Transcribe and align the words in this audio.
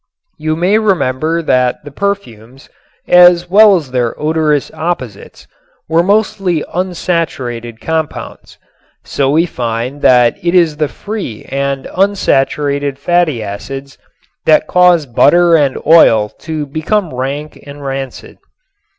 You 0.39 0.55
may 0.55 0.79
remember 0.79 1.43
that 1.43 1.83
the 1.85 1.91
perfumes 1.91 2.69
(as 3.07 3.47
well 3.51 3.75
as 3.75 3.91
their 3.91 4.19
odorous 4.19 4.71
opposites) 4.73 5.45
were 5.87 6.01
mostly 6.01 6.63
unsaturated 6.73 7.79
compounds. 7.79 8.57
So 9.03 9.29
we 9.29 9.45
find 9.45 10.01
that 10.01 10.43
it 10.43 10.55
is 10.55 10.77
the 10.77 10.87
free 10.87 11.45
and 11.49 11.85
unsaturated 11.85 12.97
fatty 12.97 13.43
acids 13.43 13.99
that 14.47 14.65
cause 14.65 15.05
butter 15.05 15.53
and 15.55 15.77
oil 15.85 16.29
to 16.49 16.65
become 16.65 17.13
rank 17.13 17.61
and 17.61 17.85
rancid. 17.85 18.39